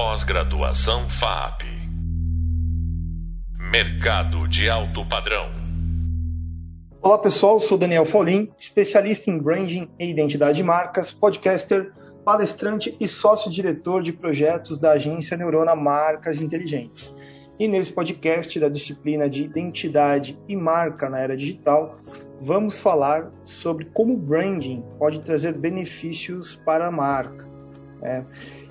[0.00, 1.64] Pós-graduação FAP.
[3.58, 5.50] Mercado de alto padrão.
[7.02, 11.92] Olá pessoal, sou Daniel Folim, especialista em branding e identidade de marcas, podcaster,
[12.24, 17.12] palestrante e sócio-diretor de projetos da agência Neurona Marcas Inteligentes.
[17.58, 21.96] E nesse podcast da disciplina de identidade e marca na era digital,
[22.40, 27.48] vamos falar sobre como o branding pode trazer benefícios para a marca.
[28.00, 28.22] É,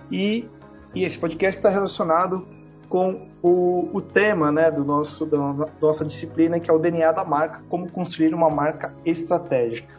[0.10, 0.50] e,
[0.94, 2.48] e, esse podcast está relacionado
[2.90, 5.38] com o, o tema né, do nosso, da
[5.82, 9.98] nossa disciplina, que é o DNA da marca, como construir uma marca estratégica.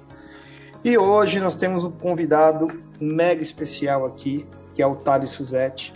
[0.84, 2.68] E hoje nós temos um convidado
[3.00, 5.92] mega especial aqui, que é o Thales Suzette.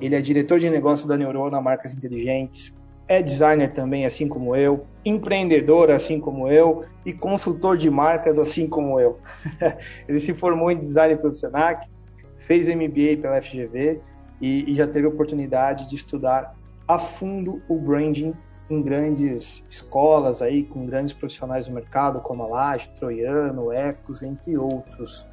[0.00, 2.72] Ele é diretor de negócio da Neurona Marcas Inteligentes,
[3.08, 8.66] é designer também, assim como eu, empreendedor, assim como eu, e consultor de marcas, assim
[8.66, 9.18] como eu.
[10.06, 11.88] Ele se formou em design pelo Senac,
[12.36, 14.00] fez MBA pela FGV
[14.40, 16.56] e, e já teve a oportunidade de estudar
[16.86, 18.34] a fundo o branding
[18.70, 24.56] em grandes escolas aí, com grandes profissionais do mercado, como a Laje, Troiano, Ecos, entre
[24.58, 25.26] outros.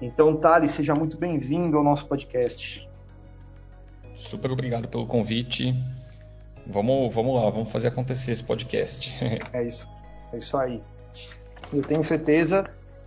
[0.00, 2.88] Então, Thales, seja muito bem-vindo ao nosso podcast.
[4.16, 5.74] Super obrigado pelo convite.
[6.66, 9.14] Vamos, vamos lá, vamos fazer acontecer esse podcast.
[9.52, 9.88] é isso,
[10.32, 10.82] é isso aí.
[11.72, 12.64] Eu tenho certeza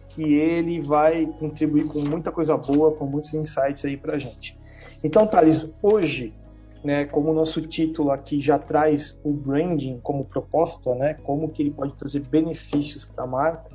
[0.09, 4.57] que ele vai contribuir com muita coisa boa, com muitos insights aí pra gente.
[5.03, 6.33] Então, Thales, hoje,
[6.83, 11.61] né, como o nosso título aqui já traz o branding como proposta, né, como que
[11.61, 13.71] ele pode trazer benefícios para a marca,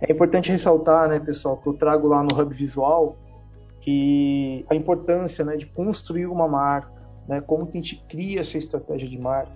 [0.00, 3.16] é importante ressaltar, né, pessoal, que eu trago lá no Hub Visual
[3.80, 6.90] que a importância né, de construir uma marca,
[7.28, 9.52] né, como que a gente cria essa estratégia de marca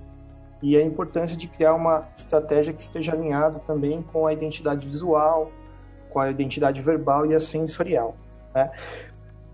[0.63, 5.51] e a importância de criar uma estratégia que esteja alinhada também com a identidade visual,
[6.11, 8.17] com a identidade verbal e a sensorial.
[8.55, 8.71] Né?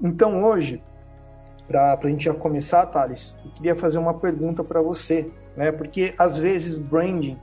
[0.02, 0.82] Então hoje,
[1.66, 5.72] para a gente já começar, Thales, eu queria fazer uma pergunta para você, né?
[5.72, 7.38] porque às vezes branding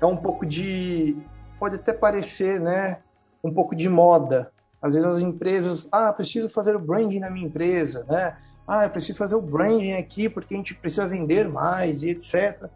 [0.00, 1.16] é um pouco de,
[1.58, 2.98] pode até parecer, né,
[3.42, 4.50] um pouco de moda.
[4.80, 8.36] Às vezes as empresas, ah, preciso fazer o branding na minha empresa, né?
[8.66, 12.68] ah, eu preciso fazer o branding aqui porque a gente precisa vender mais e etc.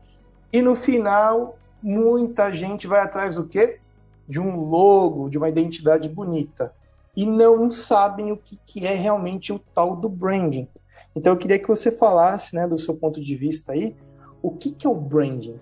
[0.52, 3.80] E no final, muita gente vai atrás do quê?
[4.28, 6.72] De um logo, de uma identidade bonita.
[7.16, 10.68] E não sabem o que, que é realmente o tal do branding.
[11.14, 13.96] Então eu queria que você falasse, né, do seu ponto de vista aí,
[14.42, 15.58] o que, que é o branding?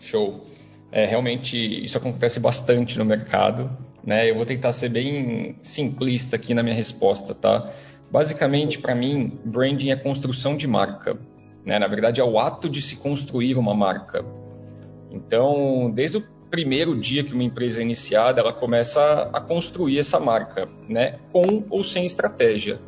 [0.00, 0.40] Show.
[0.90, 3.70] É, realmente isso acontece bastante no mercado,
[4.02, 4.28] né?
[4.28, 7.72] Eu vou tentar ser bem simplista aqui na minha resposta, tá?
[8.10, 11.16] Basicamente, para mim, branding é construção de marca.
[11.64, 11.78] Né?
[11.78, 14.24] Na verdade, é o ato de se construir uma marca.
[15.10, 20.18] Então, desde o primeiro dia que uma empresa é iniciada, ela começa a construir essa
[20.18, 21.14] marca, né?
[21.32, 22.80] com ou sem estratégia.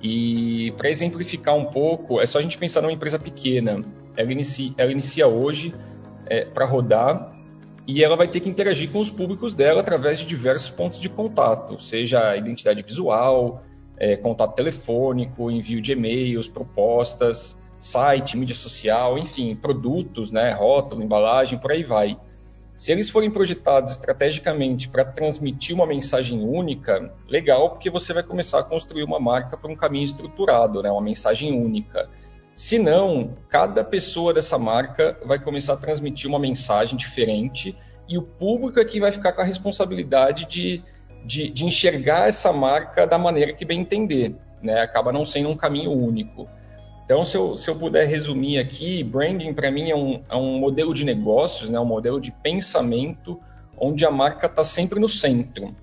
[0.00, 3.82] E para exemplificar um pouco, é só a gente pensar numa empresa pequena.
[4.16, 5.74] Ela inicia, ela inicia hoje
[6.26, 7.36] é, para rodar
[7.86, 11.08] e ela vai ter que interagir com os públicos dela através de diversos pontos de
[11.08, 13.64] contato, seja identidade visual,
[13.96, 21.58] é, contato telefônico, envio de e-mails, propostas, site, mídia social, enfim, produtos, né, rótulo, embalagem,
[21.58, 22.18] por aí vai.
[22.78, 28.60] Se eles forem projetados estrategicamente para transmitir uma mensagem única, legal, porque você vai começar
[28.60, 32.08] a construir uma marca por um caminho estruturado, né, uma mensagem única.
[32.54, 37.76] Se não, cada pessoa dessa marca vai começar a transmitir uma mensagem diferente
[38.08, 40.82] e o público aqui vai ficar com a responsabilidade de
[41.24, 44.80] de, de enxergar essa marca da maneira que bem entender, né?
[44.80, 46.48] Acaba não sendo um caminho único.
[47.08, 50.58] Então, se eu, se eu puder resumir aqui, branding para mim é um, é um
[50.58, 51.80] modelo de negócios, né?
[51.80, 53.40] um modelo de pensamento
[53.78, 55.74] onde a marca está sempre no centro.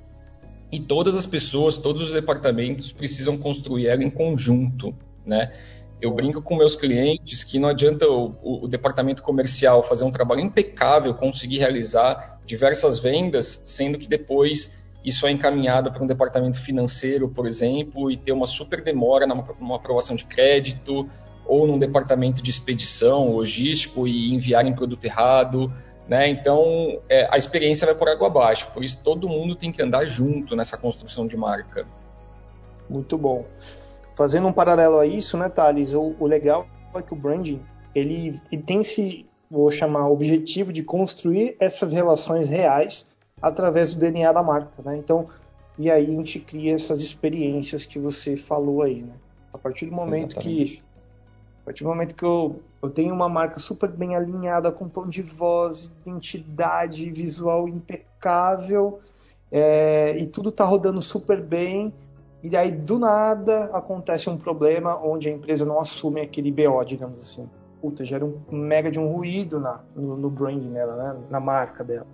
[0.71, 4.93] E todas as pessoas, todos os departamentos precisam construir ela em conjunto.
[5.25, 5.51] Né?
[5.99, 10.11] Eu brinco com meus clientes que não adianta o, o, o departamento comercial fazer um
[10.11, 16.59] trabalho impecável, conseguir realizar diversas vendas, sendo que depois isso é encaminhado para um departamento
[16.59, 21.07] financeiro, por exemplo, e ter uma super demora numa aprovação de crédito,
[21.45, 25.71] ou num departamento de expedição, logístico, e enviarem produto errado.
[26.07, 26.27] Né?
[26.29, 28.71] Então, é, a experiência vai por água abaixo.
[28.73, 31.85] Por isso, todo mundo tem que andar junto nessa construção de marca.
[32.89, 33.45] Muito bom.
[34.15, 35.93] Fazendo um paralelo a isso, né, Thales?
[35.93, 37.61] O, o legal é que o branding
[37.93, 43.05] ele, ele tem esse, vou chamar, objetivo de construir essas relações reais
[43.45, 44.97] através do DNA da marca, né?
[44.97, 45.27] Então,
[45.77, 49.13] e aí a gente cria essas experiências que você falou aí, né?
[49.53, 50.77] A partir do momento Exatamente.
[50.77, 50.83] que
[51.61, 55.07] a partir do momento que eu, eu tenho uma marca super bem alinhada, com tom
[55.07, 58.99] de voz, identidade visual impecável,
[59.51, 61.93] é, e tudo tá rodando super bem,
[62.43, 67.19] E aí, do nada, acontece um problema onde a empresa não assume aquele BO, digamos
[67.19, 67.49] assim.
[67.81, 71.23] Puta, gera um mega de um ruído na, no, no branding dela, né?
[71.29, 72.05] na marca dela.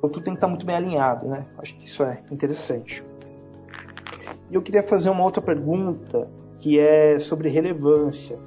[0.00, 1.44] Então, tudo tem que estar muito bem alinhado, né?
[1.58, 3.04] Acho que isso é interessante.
[4.50, 6.26] E eu queria fazer uma outra pergunta,
[6.58, 8.38] que é sobre relevância.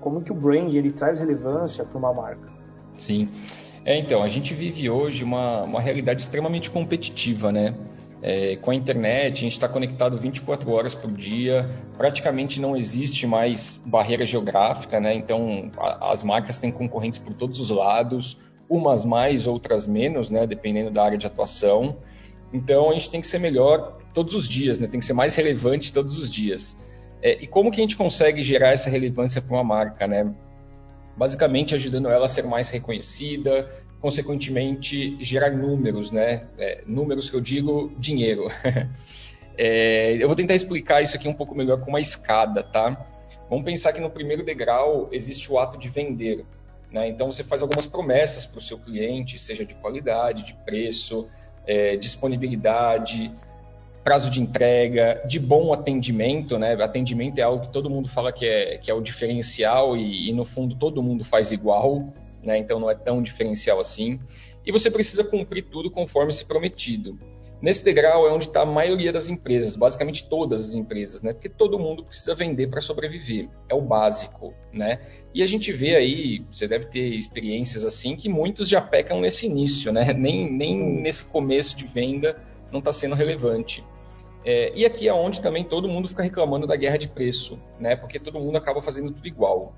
[0.00, 2.50] Como que o brand ele traz relevância para uma marca?
[2.96, 3.28] Sim.
[3.84, 7.74] É, então, a gente vive hoje uma, uma realidade extremamente competitiva, né?
[8.22, 11.68] É, com a internet, a gente está conectado 24 horas por dia,
[11.98, 15.12] praticamente não existe mais barreira geográfica, né?
[15.12, 18.38] Então, a, as marcas têm concorrentes por todos os lados,
[18.68, 20.46] umas mais, outras menos, né?
[20.46, 21.96] Dependendo da área de atuação.
[22.52, 24.86] Então, a gente tem que ser melhor todos os dias, né?
[24.86, 26.76] Tem que ser mais relevante todos os dias.
[27.20, 30.32] É, e como que a gente consegue gerar essa relevância para uma marca, né?
[31.16, 33.68] Basicamente ajudando ela a ser mais reconhecida,
[34.00, 36.44] consequentemente gerar números, né?
[36.58, 38.50] É, números que eu digo dinheiro.
[39.56, 43.06] é, eu vou tentar explicar isso aqui um pouco melhor com uma escada, tá?
[43.48, 46.44] Vamos pensar que no primeiro degrau existe o ato de vender.
[46.94, 47.08] Né?
[47.08, 51.28] Então você faz algumas promessas para o seu cliente, seja de qualidade, de preço,
[51.66, 53.32] é, disponibilidade,
[54.04, 56.74] prazo de entrega, de bom atendimento, né?
[56.74, 60.32] Atendimento é algo que todo mundo fala que é, que é o diferencial e, e
[60.32, 62.58] no fundo todo mundo faz igual, né?
[62.58, 64.20] Então não é tão diferencial assim.
[64.64, 67.18] E você precisa cumprir tudo conforme se prometido.
[67.64, 71.32] Nesse degrau é onde está a maioria das empresas, basicamente todas as empresas, né?
[71.32, 73.48] Porque todo mundo precisa vender para sobreviver.
[73.70, 75.00] É o básico, né?
[75.32, 79.46] E a gente vê aí, você deve ter experiências assim, que muitos já pecam nesse
[79.46, 80.12] início, né?
[80.12, 82.36] Nem, nem nesse começo de venda
[82.70, 83.82] não está sendo relevante.
[84.44, 87.96] É, e aqui é onde também todo mundo fica reclamando da guerra de preço, né?
[87.96, 89.74] Porque todo mundo acaba fazendo tudo igual.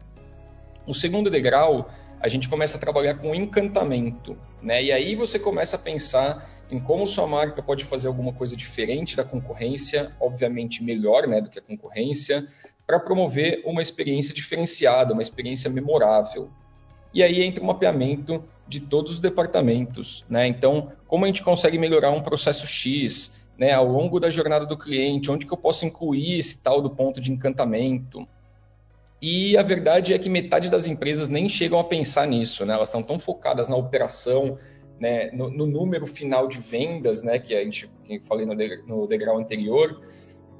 [0.89, 1.89] O segundo degrau,
[2.21, 4.83] a gente começa a trabalhar com encantamento, né?
[4.83, 9.17] E aí você começa a pensar em como sua marca pode fazer alguma coisa diferente
[9.17, 12.47] da concorrência, obviamente melhor, né, do que a concorrência,
[12.87, 16.51] para promover uma experiência diferenciada, uma experiência memorável.
[17.13, 20.47] E aí entra o mapeamento de todos os departamentos, né?
[20.47, 24.77] Então, como a gente consegue melhorar um processo X, né, ao longo da jornada do
[24.77, 28.29] cliente, onde que eu posso incluir esse tal do ponto de encantamento.
[29.21, 32.75] E a verdade é que metade das empresas nem chegam a pensar nisso, né?
[32.75, 34.59] Elas estão tão focadas na operação,
[35.01, 38.55] né, no, no número final de vendas, né, que a gente que falei no,
[38.87, 40.01] no degrau anterior,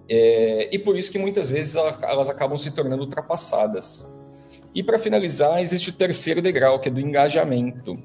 [0.09, 4.07] é, e por isso que muitas vezes elas acabam se tornando ultrapassadas.
[4.75, 7.99] E para finalizar, existe o terceiro degrau, que é do engajamento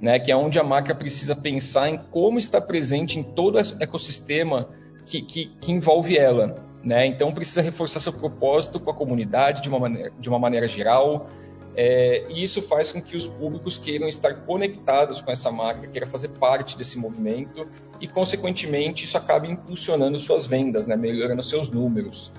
[0.00, 3.82] né, que é onde a marca precisa pensar em como está presente em todo o
[3.82, 4.68] ecossistema
[5.04, 6.54] que, que, que envolve ela.
[6.82, 7.06] Né?
[7.06, 11.26] Então, precisa reforçar seu propósito com a comunidade de uma maneira, de uma maneira geral,
[11.80, 16.08] é, e isso faz com que os públicos queiram estar conectados com essa marca, queiram
[16.08, 17.68] fazer parte desse movimento,
[18.00, 22.32] e, consequentemente, isso acaba impulsionando suas vendas, né, melhorando seus números.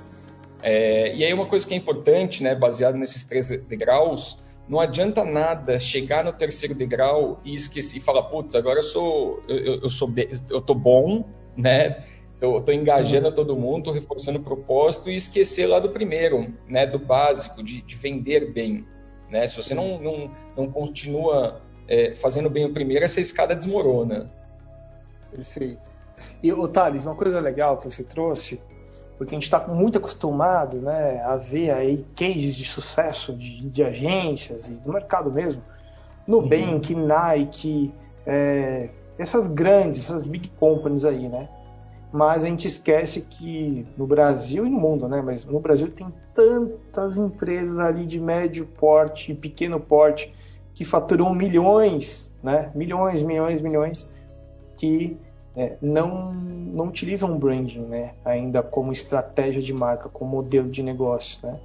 [0.61, 4.37] É, e aí, uma coisa que é importante, né, baseado nesses três degraus,
[4.67, 9.41] não adianta nada chegar no terceiro degrau e esquecer e falar, putz, agora eu sou
[9.47, 10.13] eu, eu sou
[10.49, 11.25] eu tô bom,
[11.55, 12.03] né?
[12.41, 16.85] Tô, tô engajando todo mundo, tô reforçando o propósito e esquecer lá do primeiro, né?
[16.85, 18.85] Do básico, de, de vender bem,
[19.29, 19.45] né?
[19.47, 24.29] Se você não, não, não continua é, fazendo bem o primeiro, essa escada desmorona.
[25.31, 25.87] Perfeito.
[26.43, 28.59] E, Thales, uma coisa legal que você trouxe
[29.19, 33.83] porque a gente está muito acostumado né, a ver aí cases de sucesso de, de
[33.83, 35.61] agências e do mercado mesmo,
[36.25, 37.05] Nubank, uhum.
[37.05, 37.93] Nike,
[38.25, 41.49] é, essas grandes, essas big companies aí, né?
[42.11, 45.21] Mas a gente esquece que no Brasil e no mundo, né?
[45.21, 50.33] Mas no Brasil tem tantas empresas ali de médio porte e pequeno porte
[50.73, 52.71] que faturam milhões, né?
[52.73, 54.09] Milhões, milhões, milhões,
[54.75, 55.17] que
[55.55, 61.39] é, não, não utilizam branding né, ainda como estratégia de marca, como modelo de negócio.
[61.45, 61.59] Né?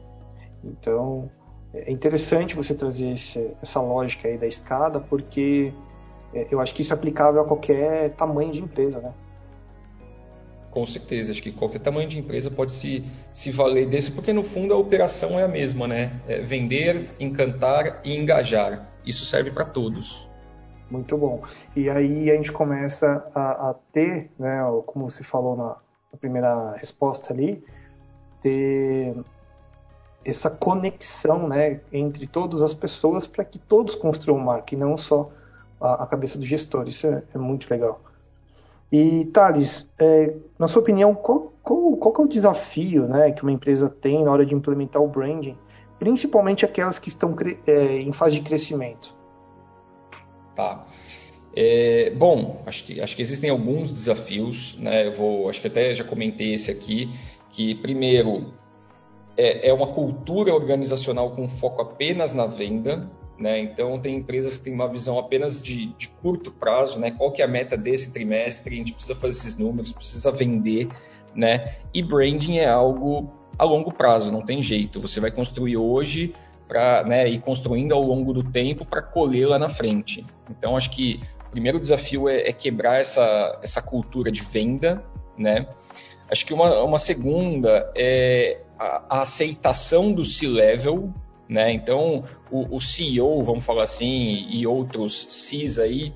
[0.65, 1.31] Então,
[1.73, 5.73] é interessante você trazer esse, essa lógica aí da escada, porque
[6.33, 9.01] é, eu acho que isso é aplicável a qualquer tamanho de empresa.
[9.01, 9.13] Né?
[10.75, 14.43] Com certeza, acho que qualquer tamanho de empresa pode se, se valer desse, porque no
[14.43, 16.21] fundo a operação é a mesma, né?
[16.27, 18.91] É vender, encantar e engajar.
[19.07, 20.29] Isso serve para todos.
[20.91, 21.45] Muito bom.
[21.77, 25.77] E aí a gente começa a, a ter, né, como você falou na,
[26.13, 27.63] na primeira resposta ali,
[28.41, 29.15] ter
[30.25, 35.31] essa conexão né, entre todas as pessoas para que todos construam marca e não só
[35.81, 36.89] a, a cabeça do gestor.
[36.89, 38.01] Isso é, é muito legal.
[38.93, 43.53] E Thales, é, na sua opinião, qual, qual, qual é o desafio né, que uma
[43.53, 45.57] empresa tem na hora de implementar o branding,
[45.99, 47.35] principalmente aquelas que estão
[47.67, 49.15] é, em fase de crescimento?
[50.55, 50.87] Tá.
[51.57, 55.07] É, bom, acho que, acho que existem alguns desafios, né?
[55.07, 57.11] Eu vou, acho que até já comentei esse aqui,
[57.51, 58.53] que, primeiro,
[59.37, 63.59] é, é uma cultura organizacional com foco apenas na venda, né?
[63.59, 67.11] Então, tem empresas que têm uma visão apenas de, de, curto prazo, né?
[67.11, 68.75] Qual que é a meta desse trimestre?
[68.75, 70.89] A gente precisa fazer esses números, precisa vender,
[71.35, 71.77] né?
[71.93, 75.01] E branding é algo a longo prazo, não tem jeito.
[75.01, 76.35] Você vai construir hoje
[76.67, 80.25] para né, ir construindo ao longo do tempo para colher lá na frente.
[80.51, 85.05] Então, acho que o primeiro desafio é, é quebrar essa, essa cultura de venda,
[85.37, 85.67] né?
[86.31, 91.13] Acho que uma, uma segunda é a, a aceitação do C-level,
[91.49, 91.73] né?
[91.73, 96.15] Então, o, o, CEO, vamos falar assim, e outros Cs aí,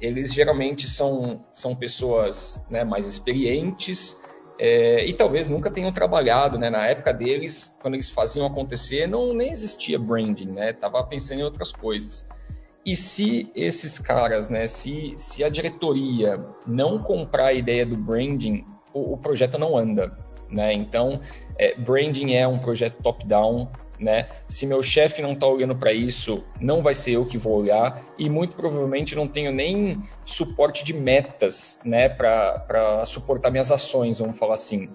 [0.00, 4.16] eles geralmente são, são pessoas né, mais experientes
[4.58, 6.68] é, e talvez nunca tenham trabalhado, né?
[6.68, 10.72] Na época deles, quando eles faziam acontecer, não nem existia branding, né?
[10.72, 12.26] Tava pensando em outras coisas.
[12.84, 14.66] E se esses caras, né?
[14.66, 20.18] Se, se a diretoria não comprar a ideia do branding, o, o projeto não anda,
[20.50, 20.72] né?
[20.72, 21.20] Então,
[21.56, 24.28] é, branding é um projeto top-down, né?
[24.46, 28.02] Se meu chefe não está olhando para isso, não vai ser eu que vou olhar
[28.18, 34.38] e muito provavelmente não tenho nem suporte de metas, né, para suportar minhas ações, vamos
[34.38, 34.88] falar assim.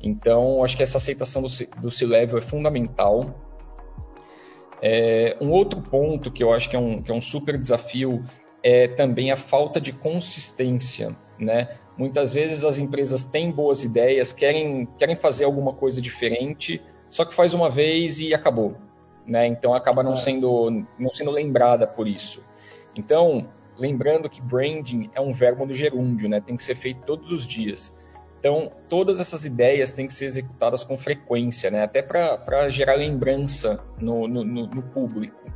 [0.00, 1.48] Então, acho que essa aceitação do,
[1.80, 3.34] do C-Level é fundamental.
[4.80, 8.22] É, um outro ponto que eu acho que é, um, que é um super desafio
[8.62, 11.68] é também a falta de consistência, né?
[11.96, 17.34] Muitas vezes as empresas têm boas ideias, querem, querem fazer alguma coisa diferente, só que
[17.34, 18.76] faz uma vez e acabou,
[19.26, 19.46] né?
[19.46, 20.16] Então acaba não é.
[20.16, 22.42] sendo não sendo lembrada por isso.
[22.94, 23.46] Então,
[23.78, 26.40] lembrando que branding é um verbo do gerúndio, né?
[26.40, 27.94] Tem que ser feito todos os dias.
[28.38, 31.82] Então, todas essas ideias têm que ser executadas com frequência, né?
[31.82, 35.50] Até para gerar lembrança no, no, no público.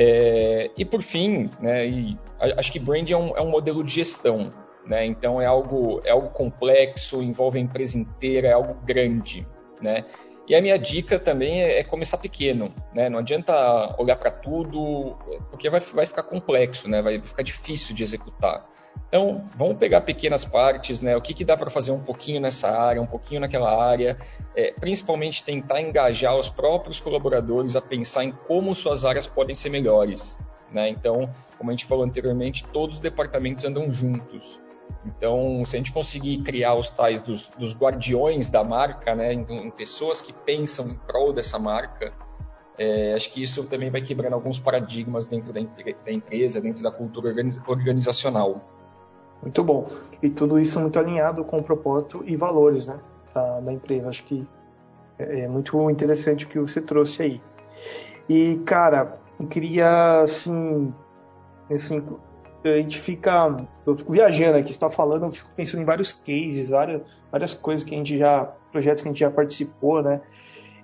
[0.00, 2.16] É, e por fim, né, e
[2.56, 4.52] acho que branding é um, é um modelo de gestão.
[4.86, 5.04] Né?
[5.04, 9.44] Então é algo, é algo complexo, envolve a empresa inteira, é algo grande.
[9.82, 10.04] Né?
[10.48, 13.10] E a minha dica também é, é começar pequeno, né?
[13.10, 15.16] Não adianta olhar para tudo,
[15.50, 17.02] porque vai, vai ficar complexo, né?
[17.02, 18.66] Vai ficar difícil de executar.
[19.08, 21.16] Então, vamos pegar pequenas partes, né?
[21.16, 24.16] O que, que dá para fazer um pouquinho nessa área, um pouquinho naquela área,
[24.56, 29.68] é, principalmente tentar engajar os próprios colaboradores a pensar em como suas áreas podem ser
[29.68, 30.38] melhores,
[30.72, 30.88] né?
[30.88, 34.60] Então, como a gente falou anteriormente, todos os departamentos andam juntos.
[35.04, 39.46] Então, se a gente conseguir criar os tais dos, dos guardiões da marca, né, em,
[39.48, 42.12] em, pessoas que pensam em prol dessa marca,
[42.76, 46.90] é, acho que isso também vai quebrando alguns paradigmas dentro da, da empresa, dentro da
[46.90, 47.28] cultura
[47.66, 48.62] organizacional.
[49.42, 49.88] Muito bom.
[50.22, 52.98] E tudo isso muito alinhado com o propósito e valores né,
[53.34, 54.08] da, da empresa.
[54.08, 54.46] Acho que
[55.18, 57.42] é, é muito interessante o que você trouxe aí.
[58.28, 60.92] E, cara, eu queria, assim,
[61.70, 62.04] assim
[62.74, 63.66] a gente fica.
[63.86, 67.86] Eu fico viajando aqui, está falando, eu fico pensando em vários cases, várias, várias coisas
[67.86, 68.44] que a gente já.
[68.70, 70.20] projetos que a gente já participou, né?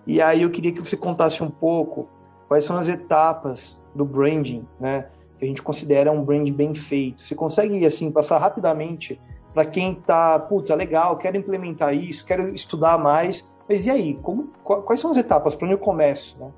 [0.07, 2.09] E aí eu queria que você contasse um pouco
[2.49, 5.07] quais são as etapas do branding, né?
[5.38, 7.23] Que a gente considera um brand bem feito.
[7.23, 9.21] Você consegue, assim, passar rapidamente
[9.53, 14.14] para quem está, putz, é legal, quero implementar isso, quero estudar mais, mas e aí?
[14.21, 15.55] Como, quais são as etapas?
[15.55, 16.50] Para onde eu começo, né?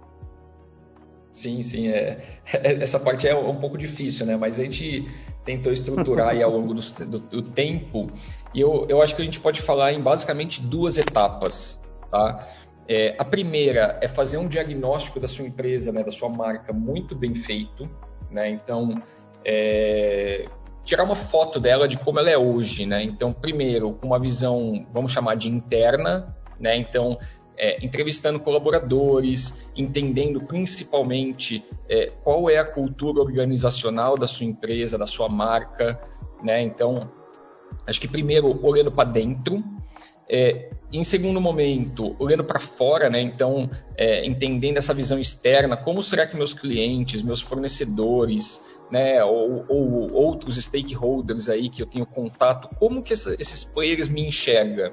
[1.36, 1.88] Sim, sim.
[1.88, 2.18] É,
[2.50, 4.38] é, essa parte é um pouco difícil, né?
[4.38, 5.06] Mas a gente
[5.44, 8.10] tentou estruturar aí ao longo do, do, do, tempo.
[8.54, 11.78] E eu, eu acho que a gente pode falar em basicamente duas etapas,
[12.10, 12.48] tá?
[12.88, 17.14] É, a primeira é fazer um diagnóstico da sua empresa, né, da sua marca, muito
[17.14, 17.86] bem feito.
[18.30, 18.48] Né?
[18.48, 19.02] Então,
[19.44, 20.46] é,
[20.84, 22.86] tirar uma foto dela de como ela é hoje.
[22.86, 23.02] Né?
[23.02, 26.34] Então, primeiro, com uma visão, vamos chamar de interna.
[26.58, 26.78] Né?
[26.78, 27.18] Então,
[27.56, 35.06] é, entrevistando colaboradores, entendendo principalmente é, qual é a cultura organizacional da sua empresa, da
[35.06, 36.00] sua marca,
[36.42, 36.62] né?
[36.62, 37.10] Então,
[37.86, 39.62] acho que primeiro olhando para dentro,
[40.28, 43.20] é, em segundo momento olhando para fora, né?
[43.20, 49.64] Então, é, entendendo essa visão externa, como será que meus clientes, meus fornecedores, né, ou,
[49.68, 54.92] ou outros stakeholders aí que eu tenho contato, como que esses players me enxergam,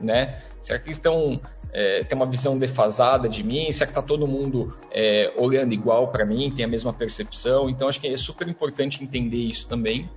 [0.00, 0.40] né?
[0.60, 1.40] Será que eles estão
[1.72, 3.70] é, tem uma visão defasada de mim?
[3.70, 7.68] Será que está todo mundo é, olhando igual para mim, tem a mesma percepção?
[7.68, 10.08] Então, acho que é super importante entender isso também.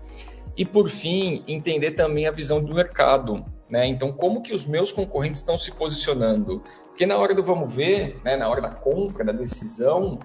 [0.56, 3.46] E, por fim, entender também a visão do mercado.
[3.70, 3.88] Né?
[3.88, 6.62] Então, como que os meus concorrentes estão se posicionando?
[6.88, 10.20] Porque na hora do vamos ver, né, na hora da compra, da decisão,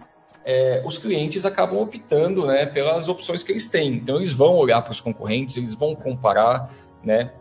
[0.44, 3.94] é, os clientes acabam optando né, pelas opções que eles têm.
[3.94, 6.72] Então, eles vão olhar para os concorrentes, eles vão comparar,
[7.04, 7.32] né?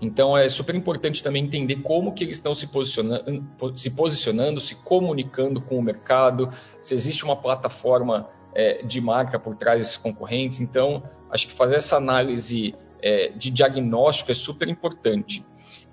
[0.00, 3.42] Então é super importante também entender como que eles estão se posicionando,
[3.74, 9.56] se, posicionando, se comunicando com o mercado, se existe uma plataforma é, de marca por
[9.56, 10.60] trás desses concorrentes.
[10.60, 15.44] Então, acho que fazer essa análise é, de diagnóstico é super importante.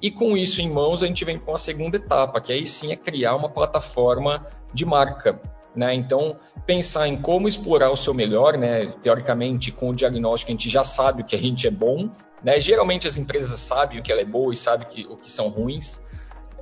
[0.02, 2.92] E com isso em mãos, a gente vem com a segunda etapa, que aí sim
[2.92, 5.40] é criar uma plataforma de marca.
[5.76, 5.94] Né?
[5.94, 8.88] Então, pensar em como explorar o seu melhor, né?
[9.02, 12.10] teoricamente, com o diagnóstico, a gente já sabe o que a gente é bom.
[12.44, 12.60] Né?
[12.60, 15.50] Geralmente, as empresas sabem o que ela é boa e sabem que, o que são
[15.50, 16.02] ruins.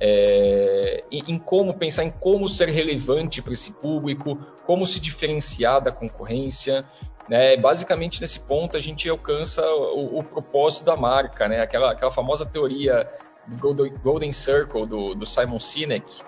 [0.02, 5.80] É, em, em como pensar em como ser relevante para esse público, como se diferenciar
[5.80, 6.84] da concorrência.
[7.28, 7.56] Né?
[7.56, 11.60] Basicamente, nesse ponto, a gente alcança o, o propósito da marca, né?
[11.60, 13.08] aquela, aquela famosa teoria
[13.46, 16.22] do Golden Circle do, do Simon Sinek,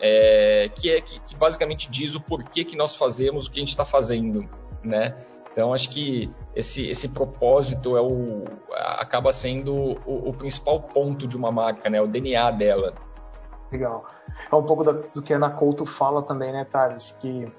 [0.00, 3.60] é, que é que, que, basicamente diz o porquê que nós fazemos o que a
[3.60, 4.48] gente está fazendo,
[4.82, 5.16] né?
[5.56, 8.44] Então acho que esse, esse propósito é o,
[8.98, 11.98] acaba sendo o, o, principal ponto de uma marca, né?
[11.98, 12.92] O DNA dela.
[13.72, 14.04] Legal.
[14.52, 17.16] É um pouco da, do que a Ana Couto fala também, né, Thales?
[17.20, 17.50] Que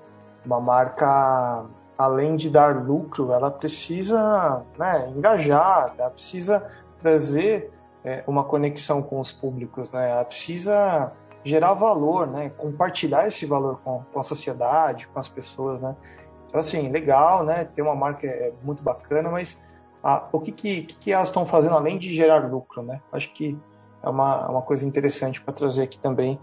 [0.46, 1.66] uma marca,
[1.98, 7.74] além de dar lucro, ela precisa né, engajar, ela precisa trazer
[8.06, 10.12] é, uma conexão com os públicos, né?
[10.12, 11.12] Ela precisa
[11.44, 12.52] gerar valor, né?
[12.52, 15.96] Compartilhar esse valor com, com a sociedade, com as pessoas, né?
[16.48, 17.66] Então, assim, legal, né?
[17.66, 19.60] Ter uma marca é muito bacana, mas
[20.04, 23.02] a, o que, que, que elas estão fazendo além de gerar lucro, né?
[23.12, 23.58] Acho que
[24.02, 26.40] é uma, uma coisa interessante para trazer aqui também.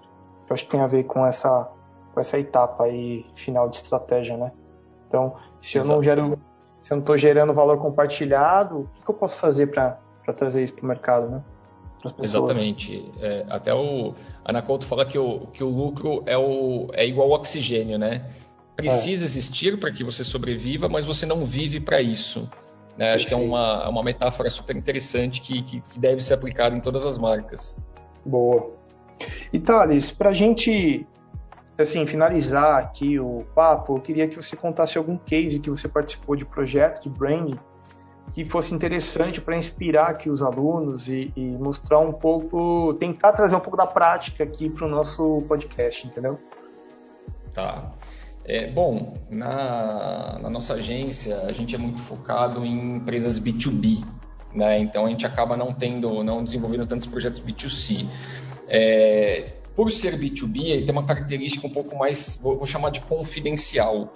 [0.48, 1.70] Eu acho que tem a ver com essa,
[2.12, 4.52] com essa etapa aí final de estratégia, né?
[5.08, 6.38] Então, se eu não gero,
[6.80, 9.98] se eu não estou gerando valor compartilhado, o que, que eu posso fazer para
[10.36, 11.42] trazer isso para o mercado, né?
[12.22, 13.10] Exatamente.
[13.20, 17.38] É, até o Anaconto fala que o, que o lucro é, o, é igual ao
[17.38, 18.30] oxigênio, né?
[18.76, 22.48] Precisa existir para que você sobreviva, mas você não vive para isso.
[22.96, 23.12] Né?
[23.12, 26.80] Acho que é uma, uma metáfora super interessante que, que, que deve ser aplicada em
[26.80, 27.80] todas as marcas.
[28.24, 28.72] Boa.
[29.52, 31.06] E Thales, para a gente
[31.76, 36.36] assim, finalizar aqui o papo, eu queria que você contasse algum case que você participou
[36.36, 37.58] de projeto de branding
[38.32, 43.54] que fosse interessante para inspirar aqui os alunos e, e, mostrar um pouco, tentar trazer
[43.54, 46.38] um pouco da prática aqui para o nosso podcast, entendeu?
[47.52, 47.92] Tá.
[48.44, 54.04] É, bom, na, na, nossa agência a gente é muito focado em empresas B2B,
[54.52, 54.78] né?
[54.78, 58.06] Então a gente acaba não tendo, não desenvolvendo tantos projetos B2C.
[58.68, 63.00] É, por ser B2B, ele tem uma característica um pouco mais, vou, vou chamar de
[63.00, 64.12] confidencial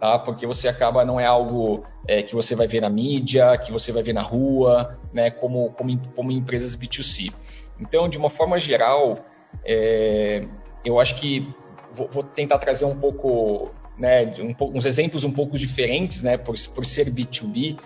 [0.00, 0.18] tá?
[0.18, 3.92] Porque você acaba não é algo é, que você vai ver na mídia, que você
[3.92, 5.30] vai ver na rua, né?
[5.30, 7.32] Como como, como empresas B2C.
[7.78, 9.18] Então, de uma forma geral,
[9.64, 10.46] é,
[10.84, 11.46] eu acho que
[11.94, 14.34] vou, vou, tentar trazer um pouco, né?
[14.38, 16.36] Um, uns exemplos um pouco diferentes, né?
[16.36, 17.78] Por, por ser B2B.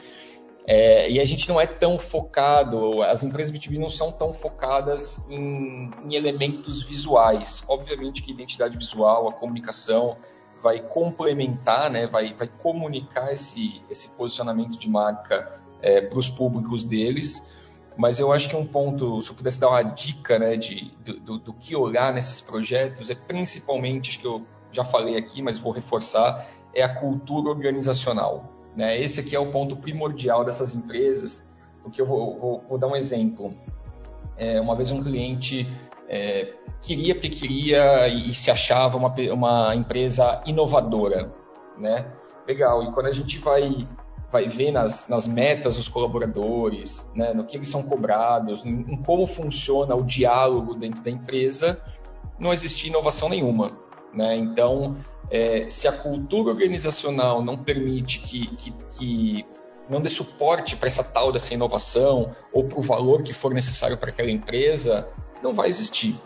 [0.67, 5.21] É, e a gente não é tão focado, as empresas B2B não são tão focadas
[5.29, 7.63] em, em elementos visuais.
[7.69, 10.17] Obviamente que a identidade visual, a comunicação,
[10.65, 16.83] vai complementar, né, vai, vai comunicar esse, esse posicionamento de marca é, para os públicos
[16.83, 17.43] deles.
[17.97, 21.39] Mas eu acho que um ponto, se eu pudesse dar uma dica né, de, do,
[21.39, 25.73] do que olhar nesses projetos, é principalmente, acho que eu já falei aqui, mas vou
[25.73, 28.51] reforçar, é a cultura organizacional.
[28.75, 29.01] Né?
[29.01, 31.49] Esse aqui é o ponto primordial dessas empresas,
[31.83, 33.55] porque eu vou, vou, vou dar um exemplo.
[34.37, 35.69] É, uma vez um cliente
[36.09, 36.53] é,
[36.83, 41.33] queria porque queria e, se achava uma, uma empresa inovadora,
[41.79, 42.11] né?
[42.47, 42.83] Legal.
[42.83, 43.87] E quando a gente vai
[44.35, 49.29] vai ver nas, nas metas dos colaboradores, né, no que eles são cobrados, em, como
[49.29, 51.81] funciona o diálogo dentro da empresa,
[52.37, 53.79] não existia inovação nenhuma.
[54.13, 54.37] Né?
[54.37, 54.97] Então,
[55.31, 59.47] é, se a cultura organizacional não permite que, que, que
[59.89, 63.97] não dê suporte para essa tal dessa inovação ou para o valor que for necessário
[63.97, 65.07] para aquela empresa,
[65.41, 66.19] não vai existir.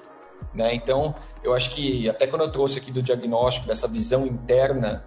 [0.55, 0.75] Né?
[0.75, 5.05] Então, eu acho que até quando eu trouxe aqui do diagnóstico, dessa visão interna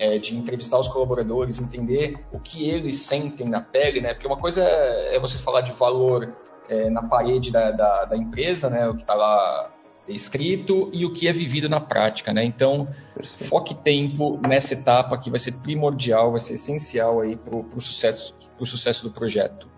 [0.00, 4.14] é, de entrevistar os colaboradores, entender o que eles sentem na pele, né?
[4.14, 6.34] porque uma coisa é você falar de valor
[6.70, 8.88] é, na parede da, da, da, empresa, né?
[8.88, 9.70] o que está lá
[10.08, 12.32] escrito, e o que é vivido na prática.
[12.32, 12.42] Né?
[12.42, 12.88] Então,
[13.22, 18.34] foque tempo nessa etapa que vai ser primordial, vai ser essencial para o sucesso,
[18.64, 19.68] sucesso do projeto.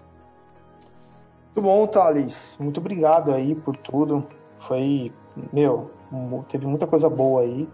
[1.47, 2.57] Muito bom, Thales.
[2.61, 4.25] Muito obrigado aí por tudo.
[4.61, 5.13] Foi,
[5.53, 5.91] meu,
[6.49, 7.69] teve muita coisa boa aí.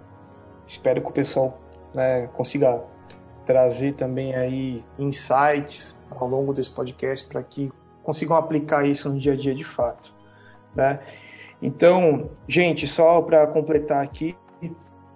[0.67, 1.59] Espero que o pessoal
[1.94, 2.83] né, consiga
[3.44, 7.72] trazer também aí insights ao longo desse podcast para que
[8.03, 10.14] consigam aplicar isso no dia a dia de fato.
[10.74, 11.01] Né?
[11.61, 14.37] Então, gente, só para completar aqui,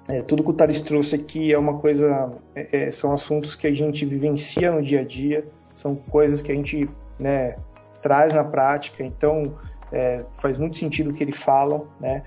[0.09, 3.67] é, tudo que o Thales trouxe aqui é uma coisa, é, é, são assuntos que
[3.67, 7.57] a gente vivencia no dia a dia, são coisas que a gente né,
[8.01, 9.57] traz na prática, então
[9.93, 12.23] é, faz muito sentido o que ele fala, né?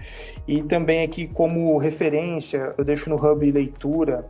[0.48, 4.26] E também aqui como referência, eu deixo no Hub leitura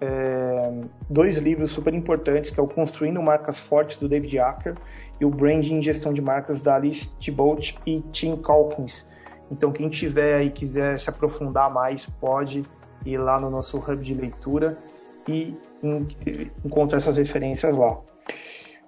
[0.00, 0.72] é,
[1.08, 4.76] dois livros super importantes, que é o Construindo Marcas Fortes, do David Acker,
[5.20, 9.06] e o Branding e Gestão de Marcas, da Alice Thibault e Tim Calkins.
[9.50, 12.64] Então, quem tiver aí quiser se aprofundar mais, pode
[13.04, 14.76] ir lá no nosso hub de leitura
[15.28, 15.56] e
[16.64, 17.98] encontrar essas referências lá.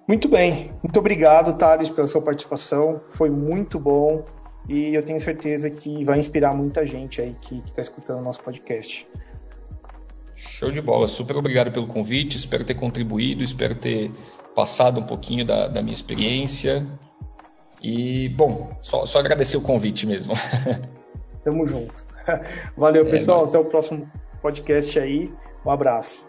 [0.09, 2.99] Muito bem, muito obrigado, Thales, pela sua participação.
[3.11, 4.25] Foi muito bom
[4.67, 8.41] e eu tenho certeza que vai inspirar muita gente aí que está escutando o nosso
[8.41, 9.07] podcast.
[10.35, 14.11] Show de bola, super obrigado pelo convite, espero ter contribuído, espero ter
[14.55, 16.83] passado um pouquinho da, da minha experiência.
[17.79, 20.33] E, bom, só, só agradecer o convite mesmo.
[21.45, 22.03] Tamo junto.
[22.75, 23.45] Valeu, é, pessoal.
[23.45, 24.09] Até o próximo
[24.41, 25.31] podcast aí.
[25.63, 26.28] Um abraço.